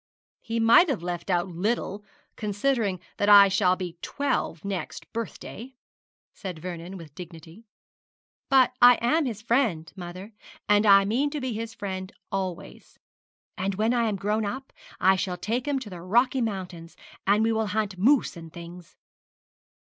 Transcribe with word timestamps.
'He 0.39 0.59
might 0.59 0.89
have 0.89 1.03
left 1.03 1.29
out 1.29 1.47
"little," 1.49 2.03
considering 2.35 2.99
that 3.17 3.29
I 3.29 3.49
shall 3.49 3.75
be 3.75 3.99
twelve 4.01 4.65
next 4.65 5.13
birthday,' 5.13 5.75
said 6.33 6.57
Vernon, 6.57 6.97
with 6.97 7.13
dignity. 7.13 7.67
'But 8.49 8.73
I 8.81 8.95
am 8.99 9.25
his 9.27 9.43
friend, 9.43 9.93
mother; 9.95 10.33
and 10.67 10.87
I 10.87 11.05
mean 11.05 11.29
to 11.29 11.39
be 11.39 11.53
his 11.53 11.75
friend 11.75 12.11
always. 12.31 12.97
And 13.59 13.75
when 13.75 13.93
I 13.93 14.05
am 14.09 14.15
grown 14.15 14.43
up 14.43 14.73
I 14.99 15.15
shall 15.15 15.37
take 15.37 15.67
him 15.67 15.77
to 15.77 15.89
the 15.91 16.01
Rocky 16.01 16.41
Mountains, 16.41 16.97
and 17.27 17.43
we 17.43 17.51
will 17.51 17.67
hunt 17.67 17.99
moose 17.99 18.35
and 18.35 18.51
things.' 18.51 18.97